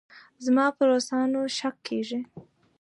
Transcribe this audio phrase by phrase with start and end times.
[0.45, 2.19] زما په روسانو شک کېږي.